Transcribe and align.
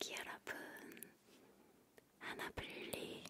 아기 0.00 0.14
여러분, 0.14 0.54
하나블리. 2.20 3.29